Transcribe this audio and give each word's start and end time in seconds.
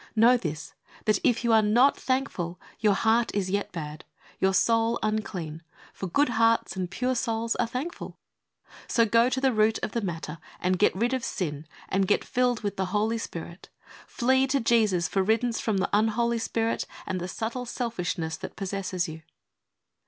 Know 0.15 0.35
this, 0.35 0.73
that 1.05 1.19
if 1.23 1.43
you 1.43 1.53
are 1.53 1.61
not 1.61 1.95
thankful 1.95 2.59
your 2.79 2.95
heart 2.95 3.29
is 3.35 3.51
yet 3.51 3.71
bad, 3.71 4.03
your 4.39 4.51
soul 4.51 4.97
unclean, 5.03 5.61
for 5.93 6.07
good 6.07 6.29
hearts 6.29 6.75
and 6.75 6.89
pure 6.89 7.13
souls 7.13 7.55
are 7.57 7.67
thankful. 7.67 8.17
So 8.87 9.05
go 9.05 9.29
to 9.29 9.39
the 9.39 9.53
root 9.53 9.77
of 9.83 9.91
the 9.91 10.01
matter 10.01 10.39
and 10.59 10.79
get 10.79 10.95
rid 10.95 11.13
of 11.13 11.23
sin 11.23 11.67
and 11.87 12.07
get 12.07 12.23
filled 12.23 12.61
with 12.61 12.77
the 12.77 12.85
Holy 12.85 13.19
Spirit. 13.19 13.69
Flee 14.07 14.47
to 14.47 14.59
Jesus 14.59 15.07
for 15.07 15.21
riddance 15.21 15.59
from 15.59 15.77
the 15.77 15.89
unholy 15.93 16.39
spirit, 16.39 16.87
and 17.05 17.21
the 17.21 17.27
subtle 17.27 17.67
selfishness 17.67 18.37
that 18.37 18.55
possesses 18.55 19.07
you. 19.07 19.21